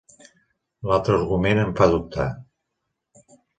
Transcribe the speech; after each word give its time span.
L'altre 0.91 1.17
argument 1.19 1.63
em 1.65 1.75
fa 1.81 1.89
dubtar. 1.93 2.29